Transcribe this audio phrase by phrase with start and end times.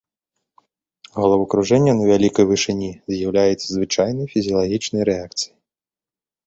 [1.19, 5.55] Галавакружэнне на вялікай вышыні з'яўляецца звычайнай фізіялагічнай рэакцыяй.